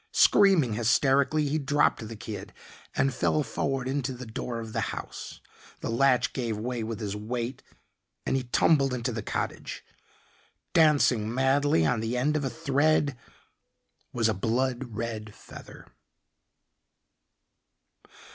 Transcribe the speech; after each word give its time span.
Screaming 0.13 0.73
hysterically 0.73 1.47
he 1.47 1.59
dropped 1.59 2.07
the 2.07 2.15
kid 2.15 2.53
and 2.95 3.13
fell 3.13 3.43
forward 3.43 3.87
into 3.87 4.13
the 4.13 4.25
door 4.25 4.59
of 4.59 4.73
the 4.73 4.79
house. 4.89 5.41
The 5.81 5.91
latch 5.91 6.33
gave 6.33 6.57
way 6.57 6.81
with 6.81 6.99
his 6.99 7.15
weight 7.15 7.61
and 8.25 8.35
he 8.35 8.41
tumbled 8.45 8.95
into 8.95 9.11
the 9.11 9.21
cottage. 9.21 9.83
Dancing 10.73 11.31
madly 11.31 11.85
on 11.85 11.99
the 11.99 12.17
end 12.17 12.35
of 12.35 12.43
a 12.43 12.49
thread 12.49 13.15
was 14.11 14.27
a 14.27 14.33
blood 14.33 14.95
red 14.95 15.35
feather. 15.35 15.85